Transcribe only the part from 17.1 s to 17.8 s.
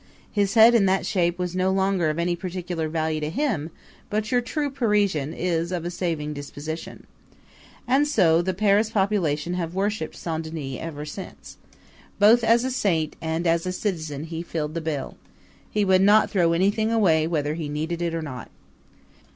whether he